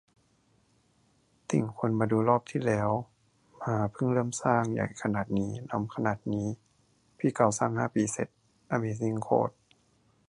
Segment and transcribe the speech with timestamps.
[1.49, 2.89] ติ่ง ควรมาดูรอบที่แล้ว
[3.63, 6.47] มาเพิ่งเริ่มสร้าง ใหญ่ขนาดนี้ ล้ำขนาดนี้
[7.17, 8.27] พี่เกาสร้างห้าปีเสร็จ
[8.69, 9.53] อะเมซิ่งโคตร